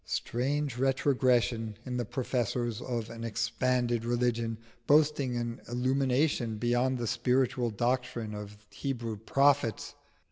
Strange 0.03 0.79
retrogression 0.79 1.77
in 1.85 1.95
the 1.97 2.05
professors 2.05 2.81
of 2.81 3.11
an 3.11 3.23
expanded 3.23 4.03
religion, 4.03 4.57
boasting 4.87 5.37
an 5.37 5.61
illumination 5.69 6.57
beyond 6.57 6.97
the 6.97 7.05
spiritual 7.05 7.69
doctrine 7.69 8.33
of 8.33 8.57
Hebrew 8.71 9.15
prophets! 9.15 9.93